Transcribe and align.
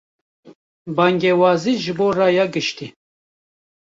Bangewazî 0.95 1.73
ji 1.83 1.93
bo 1.97 2.07
raya 2.17 2.45
giştî 2.53 2.87